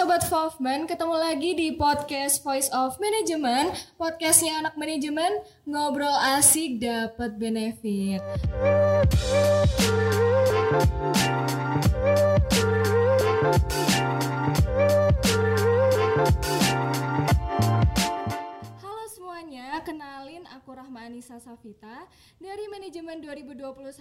[0.00, 3.76] Sobat Fofman, ketemu lagi di podcast Voice of Management.
[4.00, 8.24] Podcastnya anak manajemen, ngobrol asik dapat benefit
[20.80, 22.08] Rahma Anissa Safita
[22.40, 23.92] dari Manajemen 2021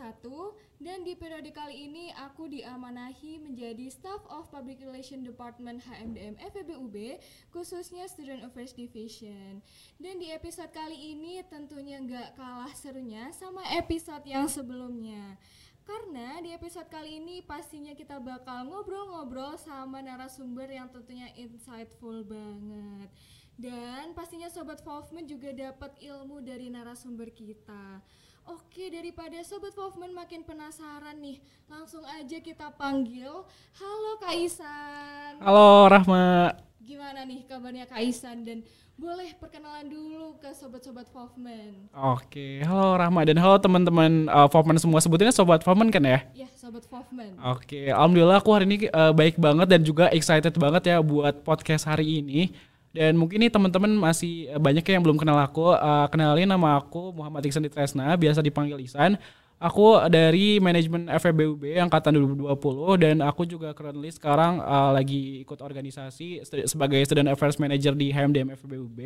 [0.79, 7.20] dan di periode kali ini aku diamanahi menjadi Staff of Public Relation Department HMDM FEBUB
[7.52, 9.60] khususnya Student Affairs Division.
[10.00, 15.36] Dan di episode kali ini tentunya nggak kalah serunya sama episode yang sebelumnya.
[15.83, 23.11] Karena di episode kali ini pastinya kita bakal ngobrol-ngobrol sama narasumber yang tentunya insightful banget.
[23.59, 27.99] Dan pastinya Sobat Wolfman juga dapat ilmu dari narasumber kita.
[28.47, 33.44] Oke, daripada Sobat Wolfman makin penasaran nih, langsung aja kita panggil.
[33.75, 35.44] Halo Kak Isan.
[35.44, 36.55] Halo Rahma.
[36.80, 38.47] Gimana nih kabarnya Kak Isan?
[38.47, 38.63] Dan
[38.95, 41.91] boleh perkenalan dulu ke Sobat-Sobat Wolfman.
[41.91, 45.03] Oke, halo Rahma dan halo teman-teman uh, Wolfman semua.
[45.03, 46.23] Sebutannya Sobat Wolfman kan ya?
[46.31, 47.35] Ya, Sobat Wolfman.
[47.44, 51.91] Oke, Alhamdulillah aku hari ini uh, baik banget dan juga excited banget ya buat podcast
[51.91, 52.55] hari ini.
[52.89, 55.77] Dan mungkin nih teman-teman masih uh, banyak yang belum kenal aku.
[55.77, 59.17] Uh, kenalin nama aku Muhammad Iksan Ditresna, biasa dipanggil Isan.
[59.59, 66.47] Aku dari manajemen FEBUB angkatan 2020 dan aku juga currently sekarang uh, lagi ikut organisasi
[66.63, 68.99] sebagai Student Affairs Manager di HMDM FEBUB.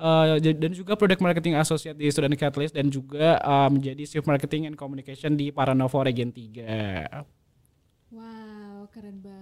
[0.00, 4.72] Uh, dan juga Product Marketing Associate di Student Catalyst dan juga uh, menjadi Chief Marketing
[4.72, 7.22] and Communication di Paranovo Regen 3.
[8.16, 9.41] Wow, keren banget.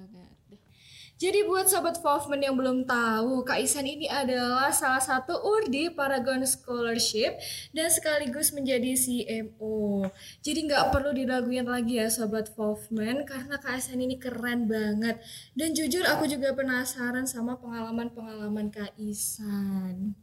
[1.21, 6.41] Jadi buat Sobat Wolfman yang belum tahu, Kak Isan ini adalah salah satu URDI Paragon
[6.49, 7.37] Scholarship
[7.77, 10.09] dan sekaligus menjadi CMO.
[10.41, 15.21] Jadi nggak perlu diraguin lagi ya Sobat Wolfman karena Kak Isan ini keren banget.
[15.53, 20.17] Dan jujur aku juga penasaran sama pengalaman-pengalaman Kak Isan.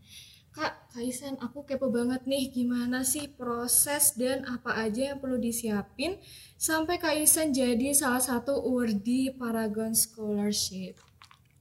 [0.58, 6.18] Kak, Isan, aku kepo banget nih gimana sih proses dan apa aja yang perlu disiapin
[6.58, 10.98] sampai Kak Isan jadi salah satu URDI Paragon Scholarship.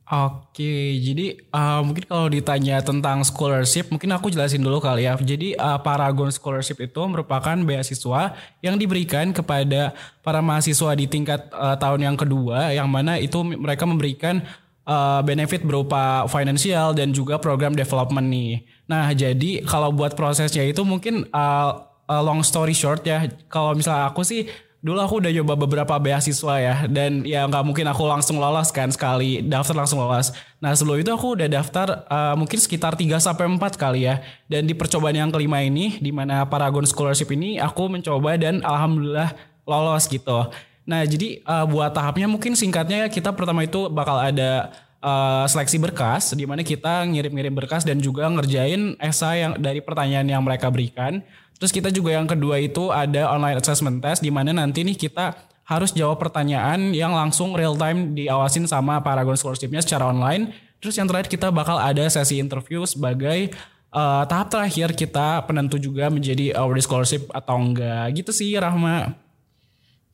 [0.08, 5.12] Oke, jadi uh, mungkin kalau ditanya tentang scholarship, mungkin aku jelasin dulu kali ya.
[5.18, 8.32] Jadi uh, Paragon Scholarship itu merupakan beasiswa
[8.64, 9.92] yang diberikan kepada
[10.24, 14.40] para mahasiswa di tingkat uh, tahun yang kedua, yang mana itu mereka memberikan
[14.86, 18.64] uh, benefit berupa financial dan juga program development nih.
[18.86, 21.70] Nah, jadi kalau buat prosesnya itu mungkin uh,
[22.06, 24.46] uh, long story short ya, kalau misalnya aku sih
[24.86, 28.86] dulu aku udah coba beberapa beasiswa ya dan ya nggak mungkin aku langsung lolos kan
[28.94, 30.30] sekali daftar langsung lolos.
[30.62, 34.22] Nah sebelum itu aku udah daftar uh, mungkin sekitar 3 sampai 4 kali ya.
[34.46, 39.34] Dan di percobaan yang kelima ini di mana Paragon Scholarship ini aku mencoba dan alhamdulillah
[39.66, 40.46] lolos gitu.
[40.86, 44.70] Nah jadi uh, buat tahapnya mungkin singkatnya kita pertama itu bakal ada
[45.02, 50.26] uh, seleksi berkas di mana kita ngirim-ngirim berkas dan juga ngerjain esai yang dari pertanyaan
[50.26, 51.20] yang mereka berikan.
[51.56, 55.34] Terus kita juga yang kedua itu ada online assessment test di mana nanti nih kita
[55.66, 60.54] harus jawab pertanyaan yang langsung real time diawasin sama Paragon Scholarship-nya secara online.
[60.78, 63.50] Terus yang terakhir kita bakal ada sesi interview sebagai
[63.90, 68.14] uh, tahap terakhir kita penentu juga menjadi awardee scholarship atau enggak.
[68.14, 69.25] Gitu sih Rahma.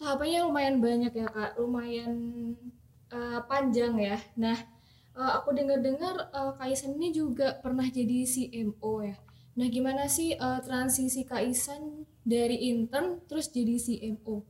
[0.03, 2.11] Tahapannya lumayan banyak ya Kak, lumayan
[3.15, 4.19] uh, panjang ya.
[4.35, 4.59] Nah,
[5.15, 9.15] uh, aku dengar-dengar uh, Kak Isan ini juga pernah jadi CMO ya.
[9.55, 14.43] Nah, gimana sih uh, transisi Kak Isan dari intern terus jadi CMO?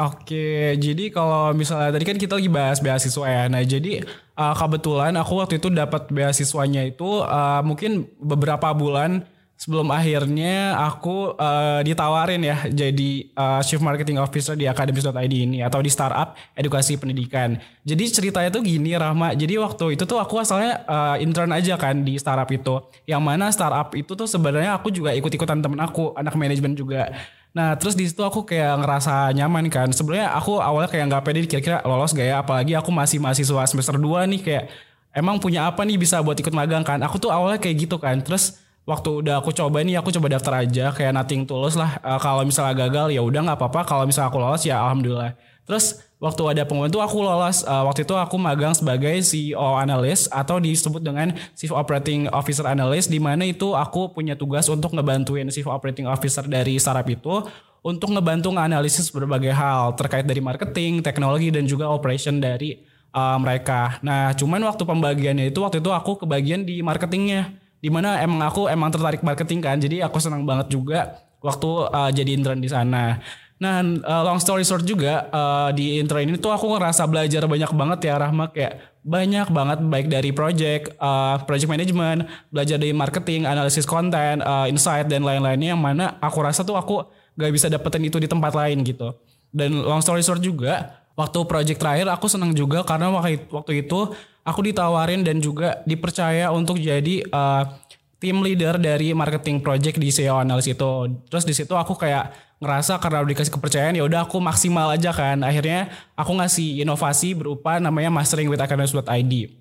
[0.00, 3.44] Oke, jadi kalau misalnya tadi kan kita lagi bahas beasiswa ya.
[3.50, 4.06] Nah, jadi
[4.38, 9.26] uh, kebetulan aku waktu itu dapat beasiswanya itu uh, mungkin beberapa bulan
[9.60, 15.84] sebelum akhirnya aku uh, ditawarin ya jadi uh, Chief Marketing Officer di Akademis.id ini atau
[15.84, 17.60] di startup edukasi pendidikan.
[17.84, 19.36] Jadi ceritanya tuh gini Rahma.
[19.36, 22.80] Jadi waktu itu tuh aku asalnya uh, intern aja kan di startup itu.
[23.04, 27.12] Yang mana startup itu tuh sebenarnya aku juga ikut-ikutan temen aku, anak manajemen juga.
[27.52, 29.92] Nah terus di situ aku kayak ngerasa nyaman kan.
[29.92, 32.40] Sebenarnya aku awalnya kayak nggak pede kira-kira lolos gak ya.
[32.40, 34.64] Apalagi aku masih mahasiswa semester 2 nih kayak
[35.12, 36.96] emang punya apa nih bisa buat ikut magang kan.
[37.04, 38.24] Aku tuh awalnya kayak gitu kan.
[38.24, 42.00] Terus waktu udah aku coba nih aku coba daftar aja kayak nothing tulus lah.
[42.00, 43.80] Uh, kalau misalnya gagal ya udah nggak apa-apa.
[43.86, 45.36] Kalau misalnya aku lolos ya alhamdulillah.
[45.68, 47.62] Terus waktu ada pengumuman tuh aku lolos.
[47.62, 53.12] Uh, waktu itu aku magang sebagai CEO analyst atau disebut dengan Chief Operating Officer Analyst
[53.12, 57.46] di mana itu aku punya tugas untuk ngebantuin Chief Operating Officer dari startup itu
[57.80, 62.84] untuk ngebantu nganalisis berbagai hal terkait dari marketing, teknologi dan juga operation dari
[63.16, 63.96] uh, mereka.
[64.04, 68.68] Nah, cuman waktu pembagiannya itu waktu itu aku kebagian di marketingnya di mana emang aku
[68.68, 73.18] emang tertarik marketing kan jadi aku senang banget juga waktu uh, jadi intern di sana
[73.60, 77.68] Nah, uh, long story short juga uh, di intro ini tuh aku ngerasa belajar banyak
[77.76, 83.44] banget ya Rahma kayak banyak banget baik dari project, uh, project management, belajar dari marketing,
[83.44, 87.04] analisis konten, uh, insight dan lain-lainnya yang mana aku rasa tuh aku
[87.36, 89.12] gak bisa dapetin itu di tempat lain gitu.
[89.52, 93.12] Dan long story short juga waktu project terakhir aku senang juga karena
[93.52, 97.68] waktu itu aku ditawarin dan juga dipercaya untuk jadi uh,
[98.16, 100.92] tim leader dari marketing project di SEO analysis itu.
[101.28, 105.12] Terus di situ aku kayak ngerasa karena udah dikasih kepercayaan ya udah aku maksimal aja
[105.12, 105.44] kan.
[105.44, 109.60] Akhirnya aku ngasih inovasi berupa namanya mastering with academics.id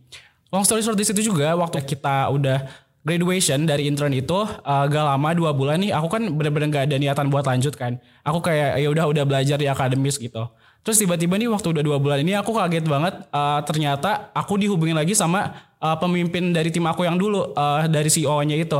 [0.50, 2.66] long story short di situ juga waktu kita udah
[3.06, 6.98] graduation dari intern itu uh, gak lama dua bulan nih aku kan bener-bener gak ada
[7.00, 7.98] niatan buat lanjut kan.
[8.26, 10.50] Aku kayak ya udah udah belajar di akademis gitu
[10.82, 14.96] terus tiba-tiba nih waktu udah dua bulan ini aku kaget banget uh, ternyata aku dihubungin
[14.96, 18.80] lagi sama uh, pemimpin dari tim aku yang dulu uh, dari CEO-nya itu.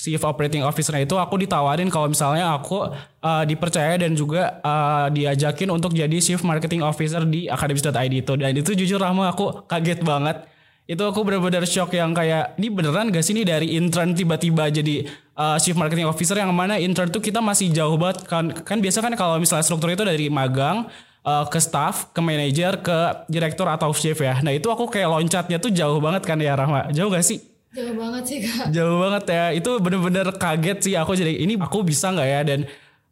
[0.00, 2.88] Chief Operating Officer itu aku ditawarin kalau misalnya aku
[3.20, 8.32] uh, dipercaya dan juga uh, diajakin untuk jadi Chief Marketing Officer di Academics.id itu.
[8.32, 10.48] Dan itu jujur Rahma aku kaget banget.
[10.88, 15.04] Itu aku benar-benar shock yang kayak ini beneran gak sih ini dari intern tiba-tiba jadi
[15.36, 16.40] uh, Chief Marketing Officer?
[16.40, 19.92] Yang mana intern tuh kita masih jauh banget kan kan biasa kan kalau misalnya struktur
[19.92, 20.88] itu dari magang
[21.24, 22.96] uh, ke staff, ke manager, ke
[23.28, 24.40] direktur atau chief ya.
[24.40, 26.92] Nah itu aku kayak loncatnya tuh jauh banget kan ya Rahma.
[26.92, 27.40] Jauh gak sih?
[27.70, 28.74] Jauh banget sih kak.
[28.74, 29.44] Jauh banget ya.
[29.54, 32.60] Itu bener-bener kaget sih aku jadi ini aku bisa nggak ya dan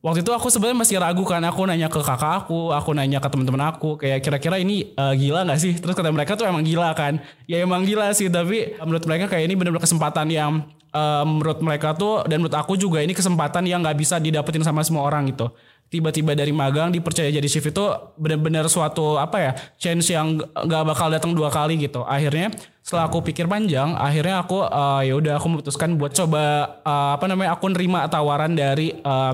[0.03, 3.29] waktu itu aku sebenarnya masih ragu kan aku nanya ke kakak aku, aku nanya ke
[3.31, 5.73] teman-teman aku kayak kira-kira ini uh, gila nggak sih?
[5.79, 7.23] Terus kata mereka tuh emang gila kan?
[7.47, 11.95] Ya emang gila sih tapi menurut mereka kayak ini bener-bener kesempatan yang uh, menurut mereka
[11.95, 15.55] tuh dan menurut aku juga ini kesempatan yang nggak bisa didapetin sama semua orang gitu
[15.89, 17.85] tiba-tiba dari magang dipercaya jadi shift itu
[18.21, 22.53] benar-benar suatu apa ya chance yang nggak bakal datang dua kali gitu akhirnya
[22.85, 27.25] setelah aku pikir panjang akhirnya aku uh, ya udah aku memutuskan buat coba uh, apa
[27.25, 29.33] namanya aku nerima tawaran dari uh,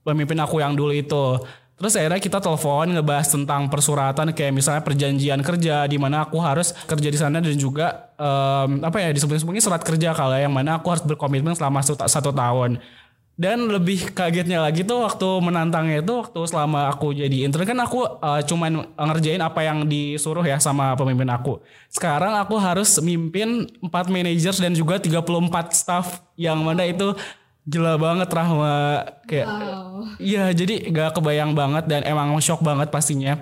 [0.00, 1.36] pemimpin aku yang dulu itu
[1.80, 6.76] Terus akhirnya kita telepon ngebahas tentang persuratan kayak misalnya perjanjian kerja di mana aku harus
[6.84, 10.92] kerja di sana dan juga um, apa ya disebut-sebutnya surat kerja kalau yang mana aku
[10.92, 12.84] harus berkomitmen selama satu tahun.
[13.40, 18.04] Dan lebih kagetnya lagi tuh waktu menantangnya itu waktu selama aku jadi intern kan aku
[18.20, 21.56] uh, cuman ngerjain apa yang disuruh ya sama pemimpin aku.
[21.88, 27.16] Sekarang aku harus mimpin 4 managers dan juga 34 staff yang mana itu
[27.64, 29.48] gila banget Rahma kayak
[30.20, 30.52] iya wow.
[30.52, 33.40] jadi gak kebayang banget dan emang shock banget pastinya.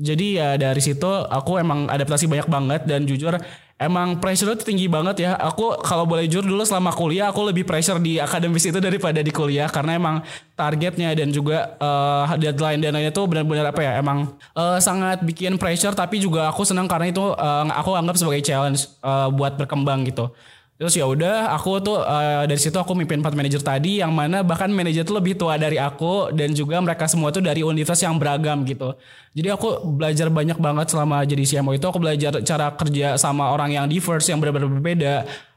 [0.00, 3.36] Jadi ya dari situ aku emang adaptasi banyak banget dan jujur
[3.76, 5.30] emang pressure itu tinggi banget ya.
[5.36, 9.32] Aku kalau boleh jujur dulu selama kuliah aku lebih pressure di akademis itu daripada di
[9.32, 10.16] kuliah karena emang
[10.56, 15.60] targetnya dan juga uh, deadline dan lainnya tuh benar-benar apa ya emang uh, sangat bikin
[15.60, 20.08] pressure tapi juga aku senang karena itu uh, aku anggap sebagai challenge uh, buat berkembang
[20.08, 20.32] gitu.
[20.76, 24.44] Terus ya udah, aku tuh uh, dari situ aku mimpin empat manajer tadi, yang mana
[24.44, 28.20] bahkan manajer tuh lebih tua dari aku dan juga mereka semua tuh dari universitas yang
[28.20, 28.92] beragam gitu.
[29.32, 31.86] Jadi aku belajar banyak banget selama jadi CMO itu.
[31.88, 35.14] Aku belajar cara kerja sama orang yang diverse, yang benar-benar berbeda.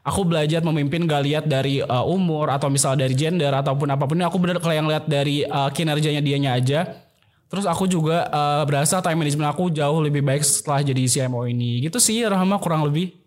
[0.08, 4.16] Aku belajar memimpin gak lihat dari uh, umur atau misal dari gender ataupun apa pun.
[4.24, 6.96] Aku benar kalau yang lihat dari uh, kinerjanya dianya aja.
[7.52, 11.84] Terus aku juga uh, berasa time management aku jauh lebih baik setelah jadi CMO ini.
[11.84, 13.19] Gitu sih Rahma kurang lebih.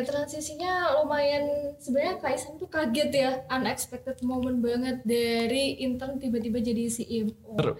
[0.00, 6.88] Oke, transisinya lumayan sebenarnya Kaisan tuh kaget ya, unexpected moment banget dari intern tiba-tiba jadi
[6.88, 7.28] CEO.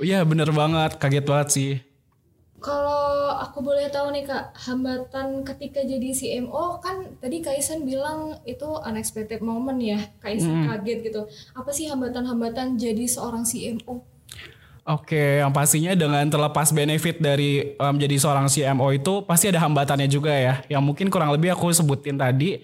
[0.05, 1.73] Iya bener banget, kaget banget sih.
[2.61, 8.69] Kalau aku boleh tahu nih kak, hambatan ketika jadi CMO kan tadi Kaisan bilang itu
[8.69, 10.77] unexpected moment ya, Kaisan hmm.
[10.77, 11.25] kaget gitu.
[11.57, 14.05] Apa sih hambatan-hambatan jadi seorang CMO?
[14.91, 20.11] Oke, yang pastinya dengan terlepas benefit dari menjadi um, seorang CMO itu pasti ada hambatannya
[20.11, 20.67] juga ya.
[20.67, 22.59] Yang mungkin kurang lebih aku sebutin tadi.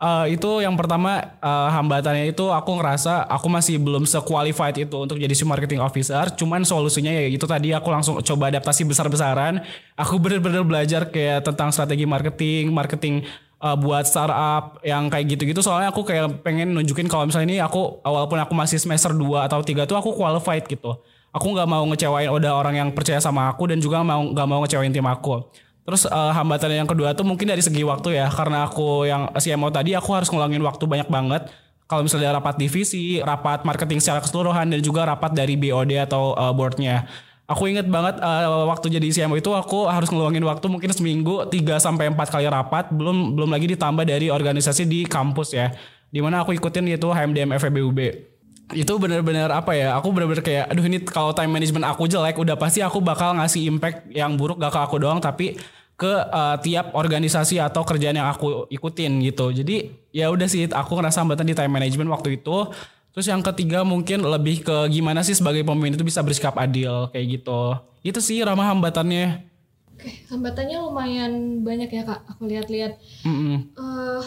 [0.00, 5.16] Uh, itu yang pertama uh, hambatannya itu aku ngerasa aku masih belum sequalified itu untuk
[5.16, 6.28] jadi si marketing officer.
[6.36, 9.64] Cuman solusinya ya itu tadi aku langsung coba adaptasi besar-besaran.
[9.96, 13.24] Aku bener-bener belajar kayak tentang strategi marketing, marketing
[13.64, 18.04] uh, buat startup yang kayak gitu-gitu soalnya aku kayak pengen nunjukin kalau misalnya ini aku
[18.04, 20.96] walaupun aku masih semester 2 atau 3 tuh aku qualified gitu
[21.30, 24.58] aku nggak mau ngecewain udah orang yang percaya sama aku dan juga mau nggak mau
[24.62, 25.46] ngecewain tim aku.
[25.86, 29.72] Terus uh, hambatan yang kedua tuh mungkin dari segi waktu ya karena aku yang CMO
[29.74, 31.50] tadi aku harus ngulangin waktu banyak banget.
[31.90, 36.54] Kalau misalnya rapat divisi, rapat marketing secara keseluruhan dan juga rapat dari BOD atau uh,
[36.54, 37.10] boardnya.
[37.50, 41.82] Aku inget banget uh, waktu jadi CMO itu aku harus ngeluangin waktu mungkin seminggu 3
[41.82, 45.74] sampai 4 kali rapat, belum belum lagi ditambah dari organisasi di kampus ya.
[46.14, 48.29] Di mana aku ikutin yaitu HMDM FEBUB
[48.72, 52.54] itu benar-benar apa ya aku benar-benar kayak aduh ini kalau time management aku jelek udah
[52.54, 55.58] pasti aku bakal ngasih impact yang buruk gak ke aku doang tapi
[56.00, 60.96] ke uh, tiap organisasi atau kerjaan yang aku ikutin gitu jadi ya udah sih aku
[60.96, 62.72] ngerasa hambatan di time management waktu itu
[63.10, 67.42] Terus yang ketiga mungkin lebih ke gimana sih sebagai pemimpin itu bisa bersikap adil kayak
[67.42, 67.74] gitu.
[68.06, 69.50] Itu sih ramah hambatannya.
[69.98, 71.32] Oke, hambatannya lumayan
[71.66, 72.22] banyak ya kak.
[72.30, 73.02] Aku lihat-lihat.
[73.26, 73.74] Mm-mm.
[73.74, 74.24] eh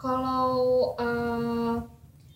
[0.00, 0.56] kalau
[0.96, 1.74] eh,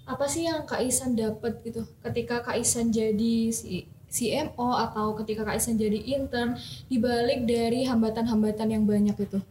[0.06, 1.82] apa sih yang Kak Isan dapat gitu?
[2.00, 6.54] Ketika Kak Isan jadi si CMO atau ketika Kak Isan jadi intern
[6.86, 9.42] dibalik dari hambatan-hambatan yang banyak itu?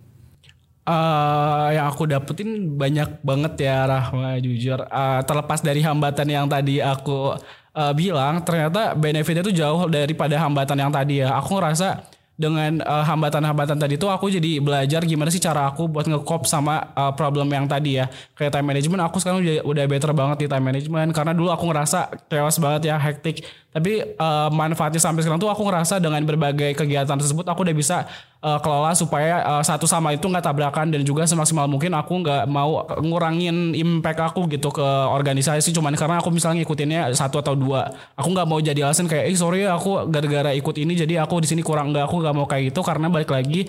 [0.85, 4.85] eh yang aku dapetin banyak banget ya Rahma jujur.
[4.85, 7.33] Eh, terlepas dari hambatan yang tadi aku
[7.73, 11.41] eh, bilang ternyata benefitnya tuh jauh daripada hambatan yang tadi ya.
[11.41, 16.03] Aku ngerasa dengan eh, hambatan-hambatan tadi tuh aku jadi belajar gimana sih cara aku buat
[16.03, 18.11] ngekop sama eh, problem yang tadi ya.
[18.35, 21.09] Kayak time management aku sekarang udah, udah better banget di time management.
[21.15, 23.43] Karena dulu aku ngerasa chaos banget ya hektik
[23.75, 28.07] tapi eh, manfaatnya sampai sekarang tuh aku ngerasa dengan berbagai kegiatan tersebut aku udah bisa
[28.45, 32.45] eh, kelola supaya eh, satu sama itu nggak tabrakan dan juga semaksimal mungkin aku nggak
[32.45, 37.89] mau ngurangin impact aku gitu ke organisasi cuman karena aku misalnya ngikutinnya satu atau dua
[38.13, 41.41] aku nggak mau jadi alasan kayak eh sorry ya, aku gara-gara ikut ini jadi aku
[41.41, 43.65] di sini kurang nggak aku nggak mau kayak gitu karena balik lagi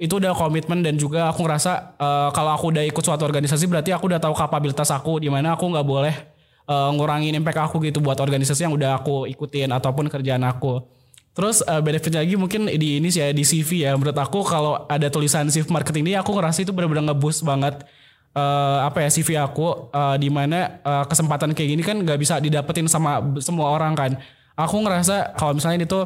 [0.00, 3.90] itu udah komitmen dan juga aku ngerasa eh, kalau aku udah ikut suatu organisasi berarti
[3.92, 6.14] aku udah tahu kapabilitas aku di mana aku nggak boleh
[6.70, 10.99] eh, ngurangin impact aku gitu buat organisasi yang udah aku ikutin ataupun kerjaan aku.
[11.30, 13.92] Terus eh, benefitnya lagi mungkin di ini sih ya di CV ya.
[13.94, 17.86] Menurut aku kalau ada tulisan CV marketing ini aku ngerasa itu benar-benar ngeboost banget
[18.34, 22.42] eh, apa ya CV aku eh, di mana eh, kesempatan kayak gini kan nggak bisa
[22.42, 24.12] didapetin sama semua orang kan.
[24.58, 26.00] Aku ngerasa kalau misalnya itu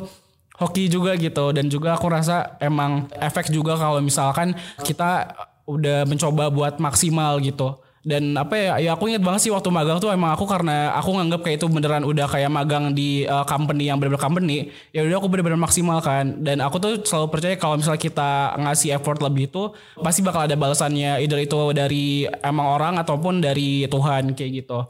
[0.60, 1.50] hoki juga gitu.
[1.50, 4.52] Dan juga aku rasa emang efek juga kalau misalkan
[4.84, 5.32] kita
[5.64, 9.96] udah mencoba buat maksimal gitu dan apa ya ya aku inget banget sih waktu magang
[9.96, 13.88] tuh emang aku karena aku nganggap kayak itu beneran udah kayak magang di uh, company
[13.88, 16.36] yang bener-bener company ya udah aku bener-bener maksimal kan.
[16.44, 19.72] Dan aku tuh selalu percaya kalau misalnya kita ngasih effort lebih itu
[20.04, 24.84] pasti bakal ada balasannya either itu dari emang orang ataupun dari Tuhan kayak gitu.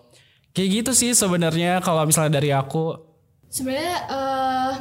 [0.51, 2.99] Kayak gitu sih sebenarnya kalau misalnya dari aku.
[3.47, 4.73] Sebenarnya eh,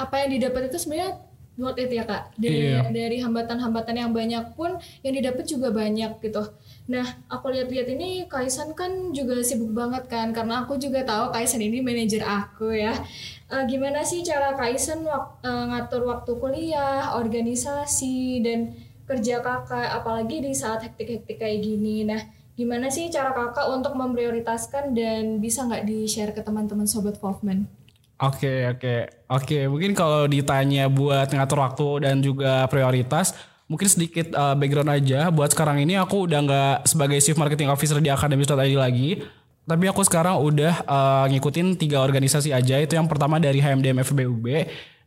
[0.00, 1.20] apa yang didapat itu sebenarnya
[1.54, 2.34] worth it ya kak.
[2.34, 2.90] Dari Iya.
[2.90, 4.74] dari hambatan-hambatan yang banyak pun
[5.06, 6.42] yang didapat juga banyak gitu.
[6.90, 11.62] Nah aku lihat-lihat ini Kaisan kan juga sibuk banget kan karena aku juga tahu Kaisan
[11.62, 12.92] ini manajer aku ya.
[13.48, 20.40] Eh, gimana sih cara Kaisan wak- eh, ngatur waktu kuliah, organisasi dan kerja kakak apalagi
[20.40, 22.02] di saat hektik-hektik kayak gini.
[22.02, 22.18] Nah
[22.54, 27.66] gimana sih cara kakak untuk memprioritaskan dan bisa nggak di-share ke teman-teman sobat Wolfman?
[28.22, 28.94] Oke oke.
[29.26, 33.34] Oke mungkin kalau ditanya buat ngatur waktu dan juga prioritas
[33.66, 35.32] mungkin sedikit uh, background aja.
[35.34, 39.24] Buat sekarang ini aku udah nggak sebagai chief marketing officer di akademis.id lagi.
[39.64, 42.76] Tapi aku sekarang udah uh, ngikutin tiga organisasi aja.
[42.78, 44.46] Itu yang pertama dari HMDM FBUB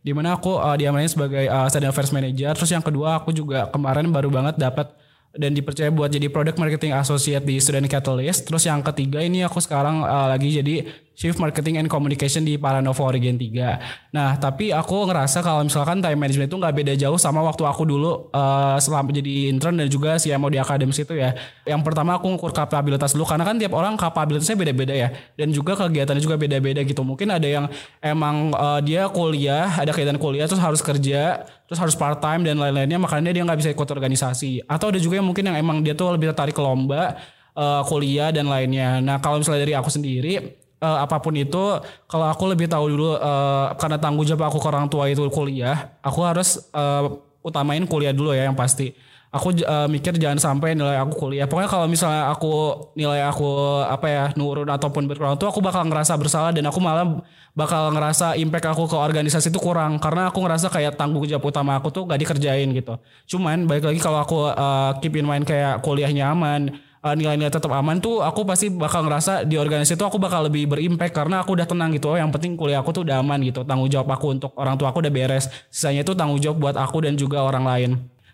[0.07, 2.51] di mana aku uh, diamanahin sebagai uh, student affairs manager.
[2.57, 4.89] Terus yang kedua aku juga kemarin baru banget dapat
[5.37, 8.47] dan dipercaya buat jadi product marketing associate di Student Catalyst.
[8.49, 10.87] Terus yang ketiga ini aku sekarang uh, lagi jadi
[11.17, 14.13] Chief Marketing and Communication di Paranova Origin 3.
[14.13, 17.89] Nah, tapi aku ngerasa kalau misalkan time management itu nggak beda jauh sama waktu aku
[17.89, 21.33] dulu uh, selama jadi intern dan juga CMO di akademis itu ya.
[21.65, 25.09] Yang pertama aku ngukur kapabilitas dulu karena kan tiap orang kapabilitasnya beda-beda ya.
[25.33, 27.01] Dan juga kegiatannya juga beda-beda gitu.
[27.01, 27.65] Mungkin ada yang
[27.97, 32.61] emang uh, dia kuliah, ada kegiatan kuliah terus harus kerja, terus harus part time dan
[32.61, 34.69] lain-lainnya makanya dia nggak bisa ikut organisasi.
[34.69, 37.17] Atau ada juga yang mungkin yang emang dia tuh lebih tertarik ke lomba,
[37.57, 39.01] uh, kuliah dan lainnya.
[39.01, 43.17] Nah, kalau misalnya dari aku sendiri eh, apa pun itu kalau aku lebih tahu dulu
[43.17, 47.05] eh, karena tanggung jawab aku ke orang tua itu kuliah aku harus eh,
[47.47, 48.91] utamain kuliah dulu ya yang pasti.
[49.27, 51.47] Aku eh, mikir jangan sampai nilai aku kuliah.
[51.47, 52.51] Pokoknya kalau misalnya aku
[52.95, 57.19] nilai aku apa ya nurun ataupun berkurang tuh aku bakal ngerasa bersalah dan aku malah
[57.51, 59.99] bakal ngerasa impact aku ke organisasi itu kurang.
[59.99, 62.95] Karena aku ngerasa kayak tanggung jawab utama aku tuh gak dikerjain gitu.
[63.27, 67.71] Cuman balik lagi kalau aku eh, keep in mind kayak kuliahnya aman uh, nilai-nilai tetap
[67.71, 71.55] aman tuh aku pasti bakal ngerasa di organisasi itu aku bakal lebih berimpact karena aku
[71.55, 72.11] udah tenang gitu.
[72.11, 73.63] Oh yang penting kuliah aku tuh udah aman gitu.
[73.63, 75.47] Tanggung jawab aku untuk orang tua aku udah beres.
[75.71, 77.91] Sisanya itu tanggung jawab buat aku dan juga orang lain.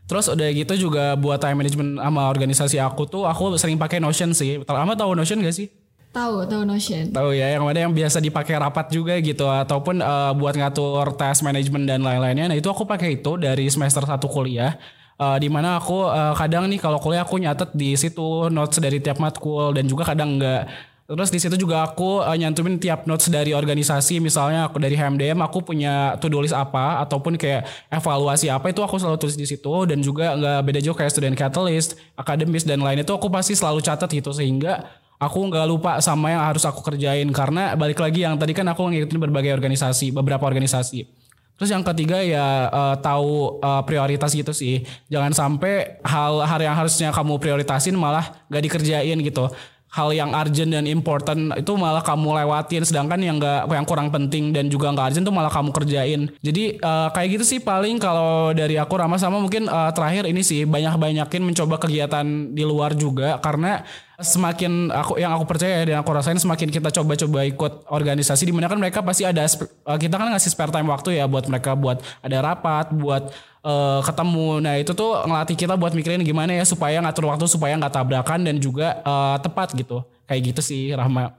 [0.07, 4.35] Terus udah gitu juga buat time management sama organisasi aku tuh aku sering pakai Notion
[4.35, 4.63] sih.
[4.63, 5.71] Ama tahu Notion gak sih?
[6.13, 7.09] Tahu, tahu Notion.
[7.09, 9.49] Tahu ya, yang mana yang biasa dipakai rapat juga gitu.
[9.49, 12.53] Ataupun eh, buat ngatur task management dan lain-lainnya.
[12.53, 14.77] Nah, itu aku pakai itu dari semester 1 kuliah.
[15.13, 18.97] Eh, di mana aku eh, kadang nih kalau kuliah aku nyatet di situ notes dari
[18.97, 20.65] tiap matkul dan juga kadang enggak.
[21.03, 25.37] Terus di situ juga aku eh, nyantumin tiap notes dari organisasi, misalnya aku dari HMDM
[25.45, 27.61] aku punya to do list apa ataupun kayak
[27.93, 31.37] evaluasi apa itu aku selalu tulis di situ dan juga nggak beda jauh kayak student
[31.37, 34.81] catalyst, akademis dan lain itu aku pasti selalu catat gitu sehingga
[35.21, 38.89] aku nggak lupa sama yang harus aku kerjain karena balik lagi yang tadi kan aku
[38.89, 41.22] ngikutin berbagai organisasi beberapa organisasi
[41.63, 44.83] terus yang ketiga ya eh, tahu eh, prioritas gitu sih.
[45.07, 49.47] Jangan sampai hal hal yang harusnya kamu prioritasin malah nggak dikerjain gitu.
[49.93, 54.49] Hal yang urgent dan important itu malah kamu lewatin sedangkan yang enggak yang kurang penting
[54.51, 56.21] dan juga enggak urgent tuh malah kamu kerjain.
[56.43, 60.43] Jadi uh, kayak gitu sih paling kalau dari aku Rama sama mungkin uh, terakhir ini
[60.43, 63.39] sih banyak-banyakin mencoba kegiatan di luar juga.
[63.39, 63.85] Karena
[64.21, 68.69] semakin aku yang aku percaya dan aku rasain semakin kita coba-coba ikut organisasi di mana
[68.69, 71.97] kan mereka pasti ada uh, kita kan ngasih spare time waktu ya buat mereka buat
[72.21, 73.33] ada rapat buat
[73.65, 74.61] uh, ketemu.
[74.61, 78.45] Nah itu tuh ngelatih kita buat mikirin gimana ya supaya ngatur waktu supaya nggak tabrakan
[78.45, 80.05] dan juga uh, tepat gitu.
[80.29, 81.33] Kayak gitu sih Rahma.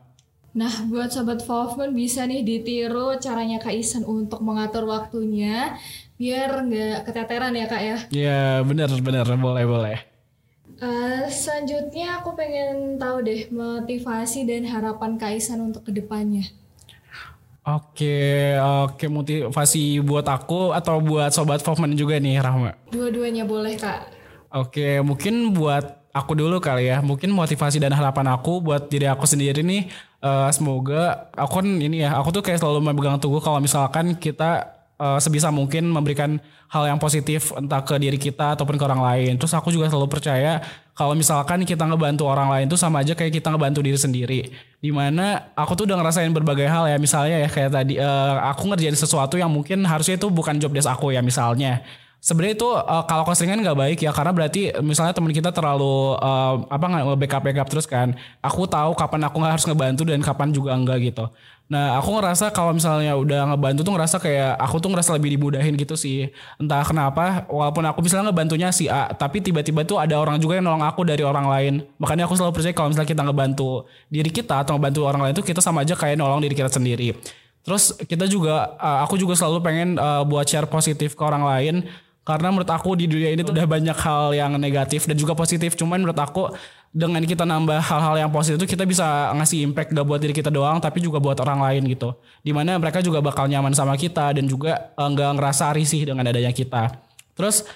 [0.54, 5.74] Nah, buat sobat Wolfman bisa nih ditiru caranya Kak Isan untuk mengatur waktunya
[6.14, 7.98] biar nggak keteteran ya Kak ya.
[8.14, 10.13] Iya, bener bener boleh boleh.
[10.82, 16.50] Uh, selanjutnya aku pengen tahu deh motivasi dan harapan Kak Isan untuk ke depannya.
[17.64, 22.76] Oke, oke motivasi buat aku atau buat sobat Fofman juga nih Rahma?
[22.92, 24.12] Dua-duanya boleh kak.
[24.52, 27.00] Oke, mungkin buat aku dulu kali ya.
[27.00, 29.88] Mungkin motivasi dan harapan aku buat diri aku sendiri nih.
[30.20, 34.73] Uh, semoga aku kan ini ya, aku tuh kayak selalu memegang teguh kalau misalkan kita
[34.98, 36.38] uh, sebisa mungkin memberikan
[36.70, 39.32] hal yang positif entah ke diri kita ataupun ke orang lain.
[39.38, 40.62] Terus aku juga selalu percaya
[40.94, 44.40] kalau misalkan kita ngebantu orang lain tuh sama aja kayak kita ngebantu diri sendiri.
[44.78, 48.70] Di mana aku tuh udah ngerasain berbagai hal ya misalnya ya kayak tadi uh, aku
[48.70, 51.82] ngerjain sesuatu yang mungkin harusnya itu bukan job desk aku ya misalnya.
[52.24, 56.64] Sebenarnya itu uh, kalau keseringan nggak baik ya karena berarti misalnya teman kita terlalu uh,
[56.72, 58.16] apa nggak backup backup terus kan.
[58.40, 61.28] Aku tahu kapan aku nggak harus ngebantu dan kapan juga enggak gitu.
[61.68, 65.76] Nah aku ngerasa kalau misalnya udah ngebantu tuh ngerasa kayak aku tuh ngerasa lebih dimudahin
[65.76, 66.32] gitu sih.
[66.56, 70.64] Entah kenapa walaupun aku misalnya ngebantunya si A tapi tiba-tiba tuh ada orang juga yang
[70.64, 71.84] nolong aku dari orang lain.
[72.00, 75.44] Makanya aku selalu percaya kalau misalnya kita ngebantu diri kita atau ngebantu orang lain tuh
[75.44, 77.20] kita sama aja kayak nolong diri kita sendiri.
[77.64, 79.88] Terus kita juga aku juga selalu pengen
[80.28, 81.76] buat share positif ke orang lain
[82.24, 85.76] karena menurut aku di dunia ini tuh udah banyak hal yang negatif dan juga positif.
[85.76, 86.48] Cuman menurut aku
[86.94, 90.46] dengan kita nambah hal-hal yang positif itu kita bisa ngasih impact gak buat diri kita
[90.46, 92.14] doang tapi juga buat orang lain gitu
[92.46, 96.30] di mana mereka juga bakal nyaman sama kita dan juga eh, nggak ngerasa risih dengan
[96.30, 96.94] adanya kita
[97.34, 97.66] terus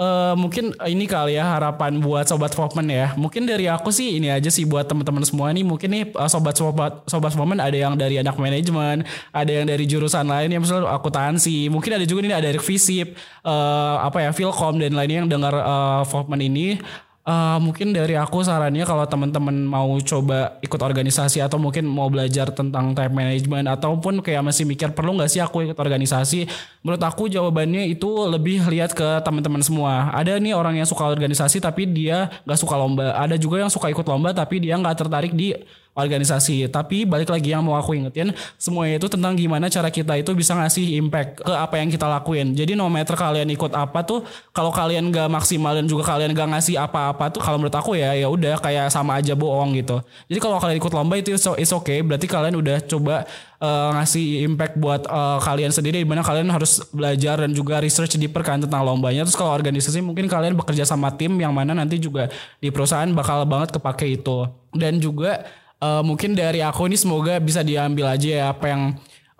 [0.00, 3.12] uh, mungkin ini kali ya harapan buat sobat Fopman ya.
[3.14, 5.62] Mungkin dari aku sih ini aja sih buat teman-teman semua nih.
[5.62, 9.84] Mungkin nih uh, sobat sobat sobat Fopman ada yang dari anak manajemen ada yang dari
[9.84, 11.68] jurusan lain yang misalnya akuntansi.
[11.68, 13.12] Mungkin ada juga nih ada dari FISIP
[13.44, 16.80] uh, apa ya Philcom dan lainnya yang dengar uh, Fopman ini
[17.20, 22.48] Uh, mungkin dari aku sarannya kalau teman-teman mau coba ikut organisasi atau mungkin mau belajar
[22.48, 26.48] tentang time management ataupun kayak masih mikir perlu nggak sih aku ikut organisasi?
[26.80, 30.08] Menurut aku jawabannya itu lebih lihat ke teman-teman semua.
[30.16, 33.12] Ada nih orang yang suka organisasi tapi dia nggak suka lomba.
[33.12, 35.52] Ada juga yang suka ikut lomba tapi dia nggak tertarik di
[35.94, 36.70] organisasi.
[36.70, 40.54] Tapi balik lagi yang mau aku ingetin, semuanya itu tentang gimana cara kita itu bisa
[40.54, 42.54] ngasih impact ke apa yang kita lakuin.
[42.54, 44.22] Jadi no matter kalian ikut apa tuh,
[44.54, 48.14] kalau kalian gak maksimal dan juga kalian gak ngasih apa-apa tuh, kalau menurut aku ya
[48.14, 49.98] ya udah kayak sama aja bohong gitu.
[50.30, 53.26] Jadi kalau kalian ikut lomba itu it's okay, berarti kalian udah coba
[53.60, 58.16] uh, ngasih impact buat uh, kalian sendiri di mana kalian harus belajar dan juga research
[58.16, 62.00] deeper kan tentang lombanya terus kalau organisasi mungkin kalian bekerja sama tim yang mana nanti
[62.00, 65.44] juga di perusahaan bakal banget kepake itu dan juga
[65.80, 68.82] uh, mungkin dari aku ini semoga bisa diambil aja ya apa yang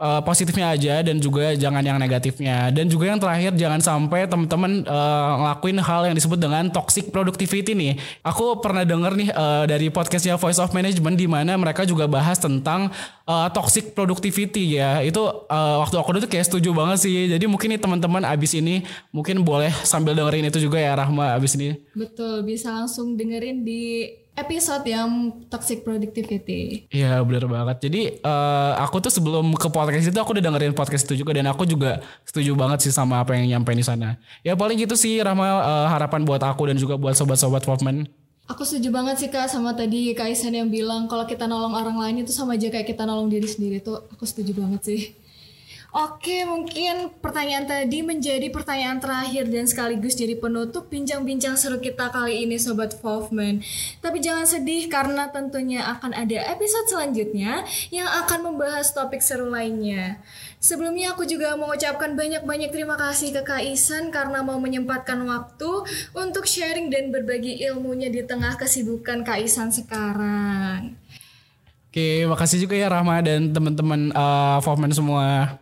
[0.01, 2.73] uh, positifnya aja dan juga jangan yang negatifnya.
[2.73, 7.77] Dan juga yang terakhir jangan sampai teman-teman uh, ngelakuin hal yang disebut dengan toxic productivity
[7.77, 8.01] nih.
[8.25, 12.41] Aku pernah denger nih uh, dari podcastnya Voice of Management di mana mereka juga bahas
[12.41, 12.89] tentang
[13.29, 15.05] uh, toxic productivity ya.
[15.05, 17.29] Itu uh, waktu aku dulu kayak setuju banget sih.
[17.29, 21.55] Jadi mungkin nih teman-teman abis ini mungkin boleh sambil dengerin itu juga ya Rahma abis
[21.61, 21.77] ini.
[21.93, 24.09] Betul bisa langsung dengerin di
[24.41, 25.09] episode yang
[25.53, 26.89] toxic productivity.
[26.89, 27.77] Iya benar banget.
[27.87, 31.47] Jadi uh, aku tuh sebelum ke podcast itu aku udah dengerin podcast itu juga dan
[31.53, 34.17] aku juga setuju banget sih sama apa yang nyampe di sana.
[34.41, 38.09] Ya paling gitu sih Rahma uh, harapan buat aku dan juga buat sobat-sobat Wolfman.
[38.51, 41.95] Aku setuju banget sih kak sama tadi Kak Isan yang bilang kalau kita nolong orang
[41.95, 45.01] lain itu sama aja kayak kita nolong diri sendiri tuh aku setuju banget sih.
[45.91, 52.47] Oke, mungkin pertanyaan tadi menjadi pertanyaan terakhir dan sekaligus jadi penutup bincang-bincang seru kita kali
[52.47, 53.59] ini Sobat Wolfman.
[53.99, 60.23] Tapi jangan sedih karena tentunya akan ada episode selanjutnya yang akan membahas topik seru lainnya.
[60.63, 65.71] Sebelumnya aku juga mengucapkan banyak-banyak terima kasih ke Kak Isan karena mau menyempatkan waktu
[66.15, 70.95] untuk sharing dan berbagi ilmunya di tengah kesibukan Kak Isan sekarang.
[71.91, 75.59] Oke, makasih juga ya Rahma dan teman-teman uh, Wolfman semua.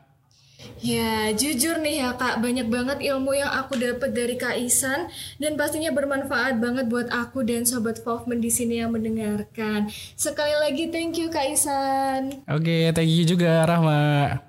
[0.79, 5.55] Ya, jujur nih ya Kak, banyak banget ilmu yang aku dapat dari Kak Isan dan
[5.55, 9.91] pastinya bermanfaat banget buat aku dan sobat Fofman di sini yang mendengarkan.
[10.19, 12.43] Sekali lagi thank you Kak Isan.
[12.51, 14.48] Oke, okay, thank you juga Rahma.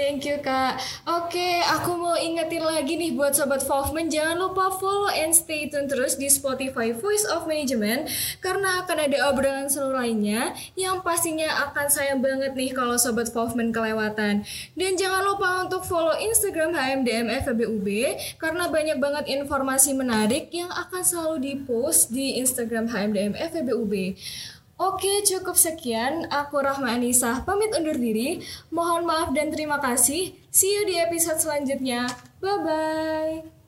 [0.00, 0.80] Thank you kak.
[1.04, 5.92] Oke, aku mau ingetin lagi nih buat sobat Volvman jangan lupa follow and stay tune
[5.92, 8.08] terus di Spotify Voice of Management
[8.40, 13.76] karena akan ada obrolan seru lainnya yang pastinya akan sayang banget nih kalau sobat Volvman
[13.76, 14.40] kelewatan.
[14.72, 17.86] Dan jangan lupa untuk follow Instagram HMDM FEBUB
[18.40, 24.16] karena banyak banget informasi menarik yang akan selalu di-post di Instagram HMDM FEBUB.
[24.80, 26.24] Oke, cukup sekian.
[26.32, 28.40] Aku Rahma Anissa, pamit undur diri.
[28.72, 30.32] Mohon maaf dan terima kasih.
[30.48, 32.08] See you di episode selanjutnya.
[32.40, 33.59] Bye-bye.